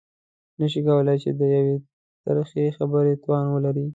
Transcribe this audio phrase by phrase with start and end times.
[0.59, 1.75] نه شي کولای چې د يوې
[2.25, 3.85] ترخې خبرې توان ولري.